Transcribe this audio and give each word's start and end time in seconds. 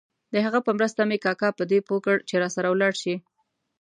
د 0.33 0.35
هغه 0.45 0.59
په 0.65 0.71
مرسته 0.77 1.01
مې 1.09 1.17
کاکا 1.25 1.49
په 1.57 1.63
دې 1.71 1.79
پوه 1.87 1.99
کړ 2.05 2.17
چې 2.27 2.35
راسره 2.43 2.67
ولاړ 2.69 2.93
شي. 3.01 3.15